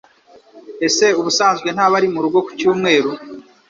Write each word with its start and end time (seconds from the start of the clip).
Ise 0.87 1.07
ubusanzwe 1.19 1.67
ntaba 1.75 1.93
ari 1.99 2.07
murugo 2.13 2.39
ku 2.45 2.51
cyumweru. 2.59 3.11